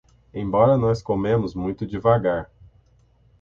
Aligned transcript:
Embora 0.33 0.79
nós 0.79 0.99
comemos 0.99 1.53
muito 1.53 1.85
devagar 1.85 2.49